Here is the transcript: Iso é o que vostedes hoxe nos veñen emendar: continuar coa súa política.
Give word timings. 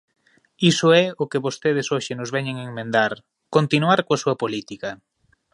Iso 0.71 0.87
é 1.03 1.05
o 1.21 1.25
que 1.31 1.43
vostedes 1.45 1.87
hoxe 1.93 2.13
nos 2.19 2.33
veñen 2.35 2.57
emendar: 2.69 3.11
continuar 3.55 3.99
coa 4.05 4.21
súa 4.23 4.39
política. 4.43 4.89